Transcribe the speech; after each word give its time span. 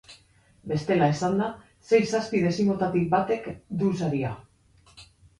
Bestela 0.69 1.09
esanda, 1.15 1.49
sei-zazpi 1.89 2.41
dezimotatik 2.45 3.05
batek 3.11 3.49
du 3.83 3.91
saria. 4.01 4.33